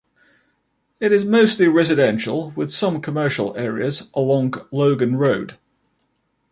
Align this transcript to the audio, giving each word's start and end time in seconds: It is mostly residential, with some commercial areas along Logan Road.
It 0.99 1.11
is 1.11 1.25
mostly 1.25 1.67
residential, 1.67 2.53
with 2.55 2.71
some 2.73 3.01
commercial 3.01 3.55
areas 3.55 4.09
along 4.15 4.55
Logan 4.71 5.15
Road. 5.15 5.59